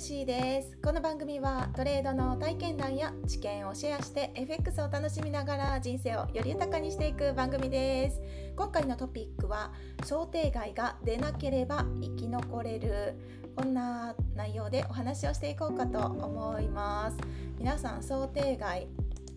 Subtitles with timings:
[0.00, 0.78] ーシーです。
[0.82, 8.22] この番組はトレードの体験談や知見をシェアして FX を楽しみながら人生をより豊かにしていく番組です。
[8.56, 9.72] 今回のトピックは
[10.04, 13.14] 想定外が出なければ生き残れる。
[13.54, 17.18] こんな内容でお話をしていこうかと思います。
[17.58, 18.88] 皆さん想定外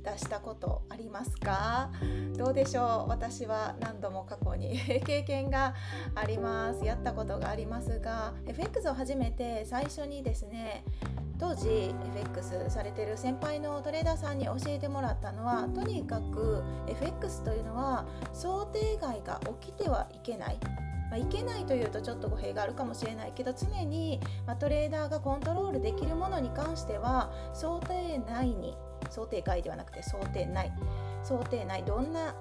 [0.04, 1.90] 出したことありますか？
[2.38, 3.10] どうでしょう？
[3.10, 5.74] 私は何度も過去に 経験が
[6.16, 6.84] あります。
[6.86, 10.84] やったことがありますが FX を始めて最初にですね
[11.40, 20.60] 当時 FX されてる先輩のトレーダーさんに教えてもらったのはとにかく FX というのは想定外が起きてはいけない。
[21.10, 28.76] まあ、いけないというとちょっと語弊があるかもしれないけど常に、ま、トレーダーがコントロールできるものに関しては想定内に
[29.14, 30.72] 想定外ではなくて想定内。
[31.24, 31.84] 想定内。
[31.84, 32.36] どんな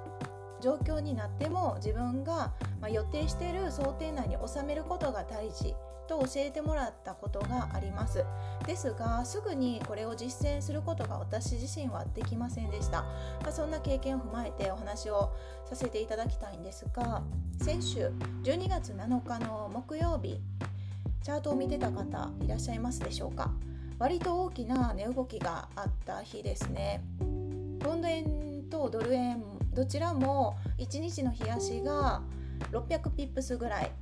[0.61, 2.53] 状況になっても自分が
[2.89, 5.75] 予定している想定内に収めることが大事
[6.09, 8.25] と教えてもらったことがあります。
[8.67, 13.03] ですがすぐにこれを実践することが私自身はできませんでした、
[13.43, 15.33] まあ、そんな経験を踏まえてお話を
[15.65, 17.23] させていただきたいんですが
[17.61, 18.13] 先週
[18.45, 20.41] 12月7日の木曜日
[21.23, 23.51] チャートを見てた方いらっしゃいますでしょうか？
[24.03, 27.05] 割と大きな値動きがあった日ですね。
[27.79, 32.21] ポンド円とドル円どちらも1日の日足が
[32.73, 33.93] 600ピップスぐらい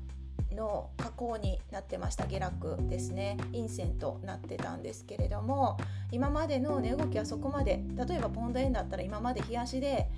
[0.56, 2.24] の下降になってました。
[2.26, 3.36] 下落ですね。
[3.52, 5.76] 陰線となってたんですけれども
[6.10, 10.08] 今までの値動きはそこまで例えばポンド円だったら今まで日足で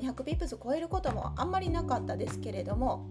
[0.00, 3.06] 200ピップス超えることもあんまりなかったですけれども、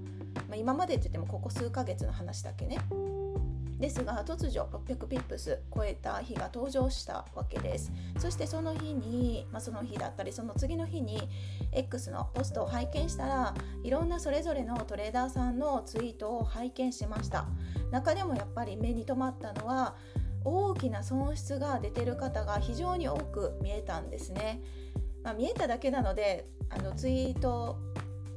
[0.49, 2.79] ま、今までって言ってもここ数ヶ月の話だけね。
[3.79, 7.91] ですが突如600ピップス超えた日が登場したわけです。
[8.17, 11.29] そしてその日に、まあ、その日だったりその次の日に
[11.71, 13.53] X のポストを拝見したら
[13.83, 17.45] いろんなそれぞれのトレーダーさんのツイートを拝見しました。
[17.91, 19.95] 中でもやっぱり目に留まったのは
[20.43, 24.61] 大きな損失が出てる方が非常に多く見えたんですね、
[25.23, 27.77] まあ、見えただけなのであのツイート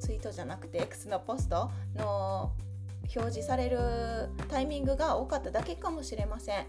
[0.00, 2.52] ツイートじゃなくて X のポストの
[3.14, 3.78] 表示される
[4.48, 6.66] タイミングが多かっただけかもしれません。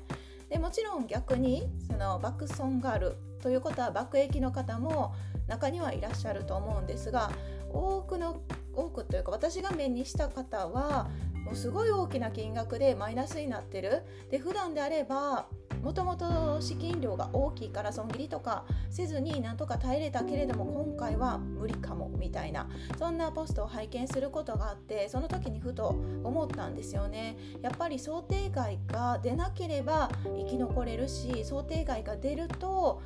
[0.49, 5.15] でもちろん逆にその爆損があるということは爆益の方も
[5.47, 7.31] 中にはいらっしゃると思うんですが
[7.71, 8.41] 多くの
[8.73, 11.09] 多くというか私が目にした方は
[11.45, 15.47] もうすごい大きな金額でマイナスになってるで普段であれば
[15.81, 27.37] もともと資金量が大きいから損切りとかせずになんとか耐えれたけれども今回は無理かもみたいなそんなポストを拝見することがあってその時にふと思ったんですよね。
[27.61, 33.01] やっぱり想定外が出なければ生き残れるし想定外が出ると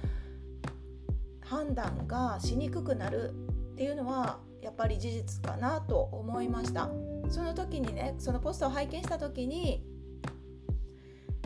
[1.42, 3.32] 判断がしにくくなる
[3.74, 6.90] っていうのはやっぱり事実かなと思いました。
[7.30, 9.84] その時にねそのポストを拝見した時に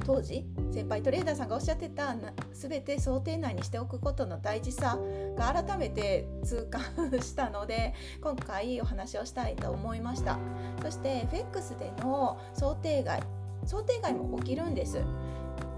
[0.06, 2.16] 当時先輩トレーダーさんがおっしゃってた
[2.54, 4.98] 全て想定内にしておくことの大事さ
[5.36, 6.82] が改めて痛感
[7.22, 10.38] したので今回お話をしたいと思いました。
[10.82, 13.24] そして FX での想定外
[13.66, 15.04] 想定外も起きるんです。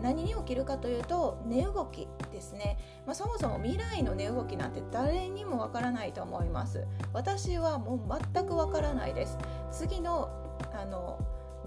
[0.02, 6.86] 何に起きるかというと値動きですね、まあ、そもそも未来の値動きなんて誰にもわからないと思います。
[7.14, 9.38] 私はもう全くわからないです。
[9.72, 10.30] 次の
[10.74, 11.20] あの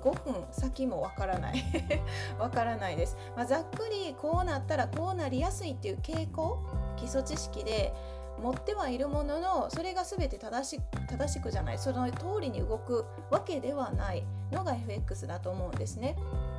[0.04, 1.64] 5分先もわからない。
[2.38, 6.58] わからないです、まあ、ざっくりこうなったらこうなりやすいっていう傾向
[6.96, 7.94] 基礎知識で
[8.38, 11.78] 持ってはいるもののそれが全て正し正しくじゃない。
[11.78, 14.26] その通りに動くわけではない。
[14.54, 16.16] のが FX だと思うんですね。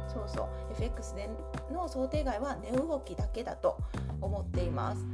[0.07, 0.47] そうそう。
[0.71, 1.29] FX で
[1.71, 3.77] の想定外は値動きだけだと
[4.21, 5.05] 思っています。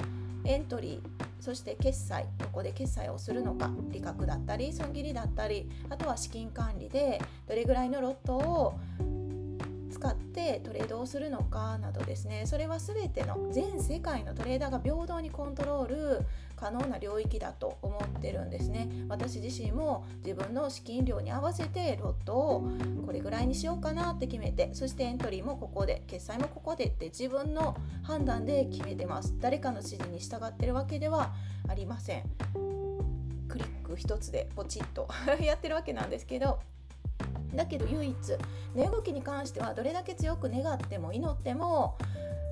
[0.45, 8.79] エントリーそして決済どこで決済をするのか利確だったり損切りだったりあとは資金管理でどれぐらいのロットを
[10.51, 12.43] 使ってトレードをするのかなどですね。
[12.45, 16.25] それは全ての全世界のトレーダーが平等にコントロール
[16.55, 18.89] 可能な領域だと思ってるんですね。
[19.07, 22.69] 私自身も自分の資金量に合わせてロットを
[23.05, 29.35] これぐらいにしようかなって決めてそしてエントリーもここで決済もここでって自分の判断で決めてます。
[29.39, 31.33] 誰かの指示に従ってるわけでは
[31.67, 32.23] ありません。
[33.47, 35.07] クリック一つでポチッと
[35.43, 36.59] やってるわけなんですけど
[37.55, 38.15] だけど唯一
[38.75, 41.97] 値動きに関してはどれだけ強く願っても祈っても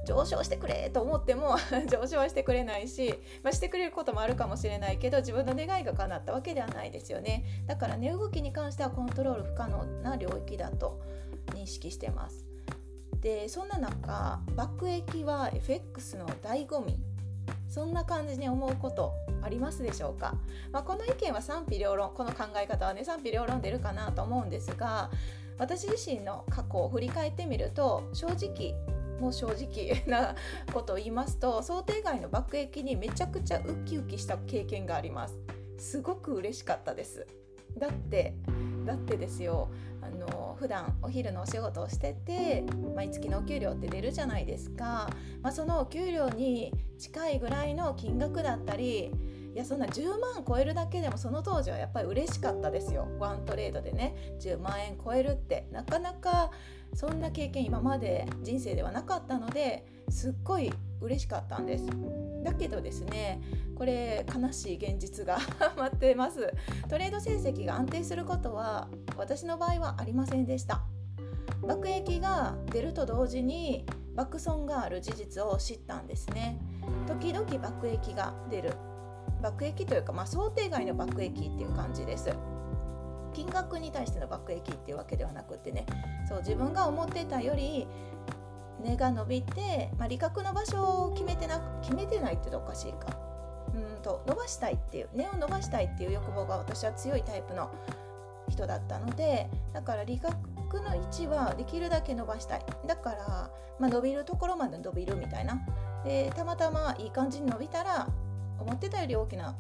[0.06, 1.56] 上昇してくれと思っても
[1.88, 3.14] 上昇はしてくれないし、
[3.44, 7.44] まあ、してくれることもあるかもしれないけど自分の願いが叶ったわけではないですよね。
[7.68, 11.00] だから値動きに関してはコントロール不可能な領域だと
[11.54, 12.46] 認識してます。
[13.22, 16.98] でそんな中爆益は FX の醍醐味。
[17.68, 19.14] そんな感じに思うこと。
[19.42, 20.36] ありますでしょうか、
[20.72, 25.10] まあ、この意見は賛否両論この考え方はね賛否両論出るかなと思うんですが
[25.58, 28.76] 私自身の過去を振り返ってみると正直
[29.20, 30.36] もう正直 な
[30.74, 35.38] ことを言いますと想定外の爆撃にめちゃくちゃウキウキした経験があります。
[35.78, 37.28] すごく嬉しかったです。
[37.78, 38.34] だって
[38.90, 39.70] だってですよ。
[40.02, 42.64] あの普段お昼のお仕事をしてて
[42.96, 45.10] 毎月のお給料って出るじゃないですか、
[45.44, 49.12] まあ、そのお給料に近いぐらいの金額だったり
[49.54, 53.08] いやそんな10万超えるだけでもその当時はやっぱり嬉しかったですよ。
[53.20, 55.68] ワントレードでね10万円超えるって。
[55.72, 56.52] なかなか
[56.94, 61.88] そんな経験今まで人生ではなかったのですっごい嬉しかったんです。
[62.44, 63.42] だけどですね
[63.76, 65.38] これ悲しい現実が
[65.78, 66.54] 待ってます。
[66.90, 68.88] トレード成績が安定することは
[69.18, 70.82] 私の場合はありませんでした。
[71.62, 73.86] 爆益が出ると同時に
[74.16, 76.60] 爆損がある事実を知ったんですね。
[77.08, 78.74] 時々爆益が出る。
[79.42, 82.32] 爆益というか、まあ、想定外の爆益っていう感じです。
[83.34, 85.86] 金額に対しての爆益っていうわけではなくってね。
[86.28, 87.88] そう自分が思ってたより
[88.82, 93.08] 根が伸びて、まあ、利確の場所を決めてな決めてないっておかしいか。
[93.74, 97.70] うんと伸ばしたいっていう根を伸ばしたいっていう欲望が私は強いタイプの
[98.50, 102.66] 人だったのでだから利確の位置はできるだけ伸ばしたい。
[102.88, 105.62] だから、まあ、伸びるところまで伸びるみたいな。
[106.04, 108.08] でたまたまいい感じに伸びたら
[108.60, 109.56] 思ってたより大きな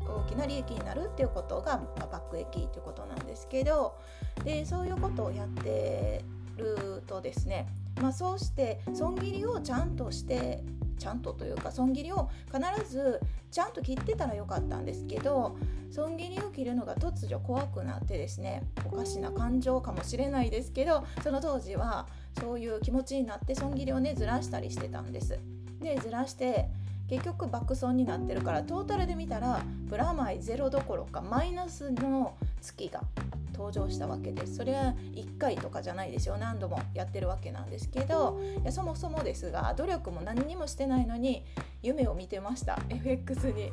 [0.00, 3.98] 大きな利益になるっていうことが、まあ、バック益っていうことなんですけど
[4.44, 6.24] でそういうことをやって
[6.56, 7.68] るとですね、
[8.00, 10.62] まあ、そうして損切りをちゃんとして
[10.98, 13.20] ちゃんとというか損切りを必ず
[13.50, 15.56] ちゃんと切ってたらよかったんですけど
[15.90, 22.06] 損切りを切るのが突如怖くなってですねおかしな感情かもしれないですけどその当時は
[22.40, 25.38] そういう気持ちになって損切りをねずらしたりしてたんです。
[25.80, 26.68] でずらして
[27.08, 33.02] 結局爆損になってるからトータルで見たらプラマイゼロどころかマイナスの月が
[33.54, 34.56] 登場したわけです。
[34.56, 36.36] それは1回とかじゃないですよ。
[36.38, 41.44] 何度もやってるわけなんですけどいやそもそもですが努力も何にもしてないのに
[41.82, 42.78] 夢を見てました。
[42.88, 43.72] FX に。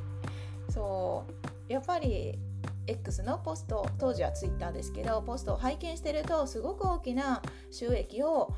[0.70, 1.26] そ
[1.70, 1.72] う。
[1.72, 2.40] やっぱり
[2.88, 7.42] X のポスト当時は Twitter ですけどポストを拝見してるとすごく大きな
[7.72, 8.54] 収益を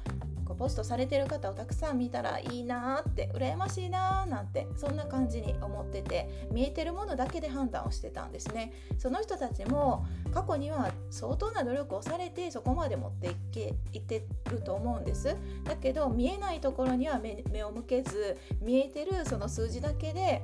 [0.47, 8.71] こうポストされてる方をたくさん見たらいいなーって羨ましいなーなんてそんな感じに思ってて見えてるものだけで判断をしてたんですね。
[8.97, 15.35] その人たちも過去には相当な努力をされてそこまで持っていけいってると思うんです。
[15.65, 20.43] だけど見えないところには目目を向けず見えてるその数字だけで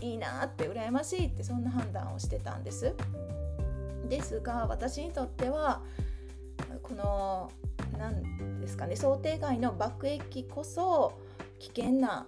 [0.00, 2.94] いいなって羨ましいってそんな判断をしてたんです。
[4.08, 5.82] ですが私にとっては
[6.82, 7.50] この
[7.98, 8.96] 何ですかね。
[8.96, 11.18] 想定外の爆撃こそ
[11.58, 12.26] 危険な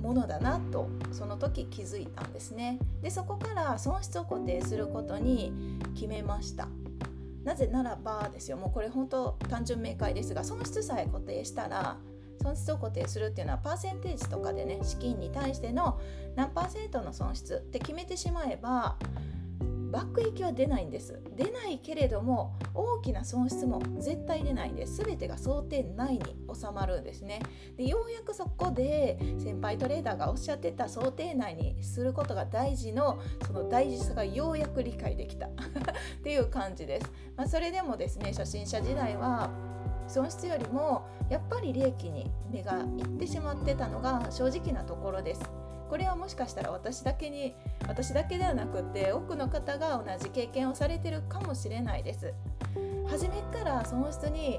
[0.00, 2.78] ものだなとその時気づいたんですね。
[3.02, 5.52] でそこから損失を固定することに
[5.94, 6.68] 決めました。
[7.44, 8.56] なぜならばですよ。
[8.56, 11.98] もうこれ本当単純明快ですが損失さえ固定したら
[12.42, 16.00] 損失を固定するっていうのはパーセンテージとかでね資金に対しての
[16.34, 18.96] 何パーセントの損失って決めてしまえば
[19.92, 21.20] バック益は出ないんです。
[21.36, 25.04] 出ないけれども大きな損失も絶対出ないんです。
[25.04, 26.20] 全てが想定内に
[26.52, 27.42] 収まるんですね。
[27.76, 35.46] でようやくそこで先輩トレーダーがおっしゃってた想定内にすることが大事のその大事さがようやく理解できた。
[35.52, 39.50] っていう感じです、まあ、それでもですね初心者時代は
[40.06, 45.61] 損失よりもやっぱり利益に目がいってしまってたのが正直なところです。
[45.92, 47.54] これはもしかしたら私だけに
[47.86, 52.32] 私だけではなくて多くの方が同じ経験をされてるかもしれないです。
[53.10, 54.58] 初めから損失に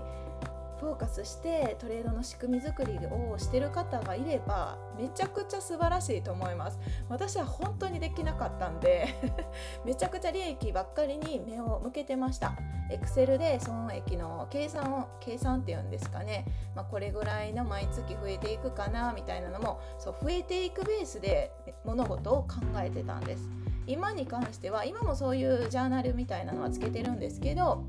[0.80, 6.80] フォーカスしてトレードの仕組み作りをしてる方がいればめちゃくちゃ素晴らしいと思います。
[7.10, 9.08] 私は本当にできなかったんで
[9.86, 12.53] めちゃくちゃ利益ばっかりに目を向けてました。
[12.89, 21.51] Excel で損益の計算を計算っていうんですかね、まあ、これぐらいの毎月増えていくかなみたいなのもそう増えていくベースで
[21.86, 23.50] 物事を考えてたんです。
[23.88, 27.84] 今に関しては今もそういうジャーナルみたいなのはつけてるんですけど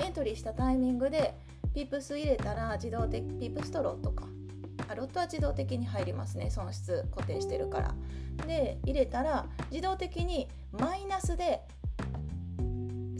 [0.00, 1.34] エントリーしたタイミングで
[1.74, 4.26] ピープス入れたら自動的ピープストローとか
[4.88, 7.94] あロットは自動的に入りますね損失固定してるから。
[8.46, 11.60] で入れたら自動的にマイナスで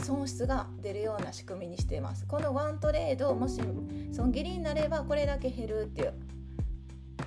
[0.03, 2.27] 損失が出るような仕組みにしています。
[2.27, 3.61] このワントレードもし
[4.13, 6.15] 損切りになればこれだけ減るっていう。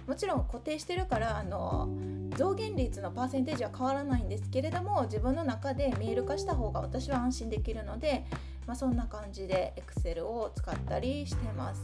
[0.08, 1.88] もちろん固定してるからあの
[2.36, 8.26] 増減率のパーセンテージは変わらないんですけれども自分の中で見える化した方が私は安心できるので
[8.66, 11.82] まあ、そんな感じで Excel を使ったりしてます。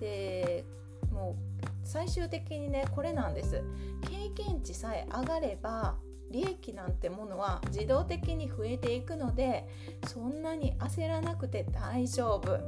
[0.00, 0.64] で
[1.12, 3.62] もう最終的にねこれなんです
[4.02, 5.94] 経験値さえ上がれば
[6.30, 9.68] 利益なんてものは自動的に増えていくので
[10.08, 12.58] そんなに焦らなくて大丈夫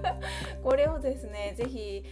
[0.64, 2.04] これをですね是非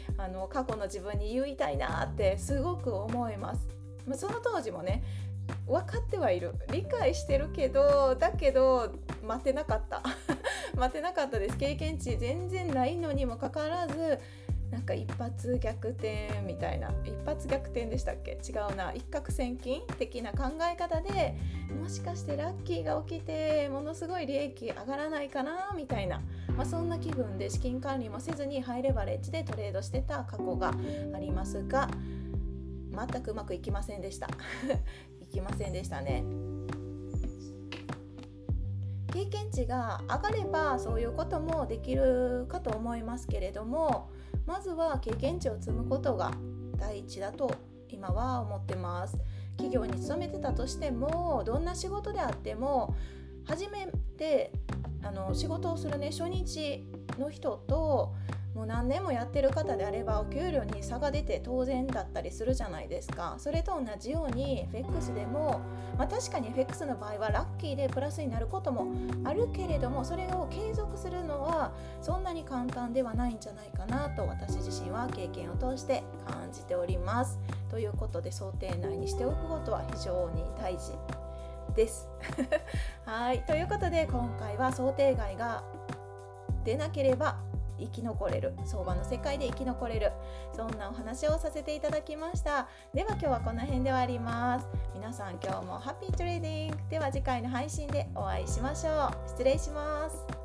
[0.50, 3.66] 過去の自分に言いたいなってすごく思います。
[4.06, 5.02] まその当時もね
[5.66, 8.92] 分かってはいる理解してるけどだけど
[9.26, 10.02] 待てなかった
[10.80, 11.56] 待てなかったです。
[11.56, 14.18] 経験値全然ないのにもかかわらず
[14.70, 16.92] なんか一発逆転みたいな。
[17.04, 18.32] 一発逆転でしたっけ？
[18.32, 18.92] 違うな。
[18.94, 21.34] 一攫千金的な考え方で
[21.80, 26.22] もしかしてラッキーが起きてものすごい利益上がらないかなみたいな、
[26.56, 30.72] まあ、そんな気分で資金管理もせずにハイレバレッジでトレードしてた過去が
[31.14, 31.88] ありますが
[32.92, 34.28] 全くうまくいきませんでした。
[35.22, 36.49] いきませんでしたね。
[39.12, 44.10] 経験値が上がればそういうこともできるかと思いますけれども
[44.46, 46.32] まずは経験値を積むことが
[46.76, 47.52] 第一だと
[47.88, 49.18] 今は思ってます。
[49.56, 52.94] 企業に勤めてたとしてもどんな仕事であっても
[53.44, 54.52] 初めて
[55.02, 56.86] あの仕事をするね初日
[57.18, 58.14] の人と
[58.60, 63.36] もう何年もやってる方であればお給料に差が出て当然だったりするじゃないですか。
[63.38, 65.62] それと同じように FX でも、
[65.96, 68.92] まあ、確かに FX の場合はラッキーでプラスになることも
[69.24, 77.38] あるけれどもそれを継続するのはそんなに簡単ではないんじゃないかなと私自身は経験を通して感じております。
[77.70, 80.92] ということで想定内にしておくことは非常に大事
[81.74, 82.10] です。
[83.06, 83.42] はい。
[83.46, 85.64] ということで今回は想定外が
[86.62, 87.38] 出なければ
[87.80, 90.12] 生き残れる相場の世界で生き残れる。
[90.54, 92.68] そんなお話をさせていただきました。
[92.94, 94.66] では今日はこの辺で終わります。
[94.94, 96.76] 皆さん今日もハッピートレーディング。
[96.90, 99.28] では次回の配信でお会いしましょう。
[99.28, 100.39] 失礼します。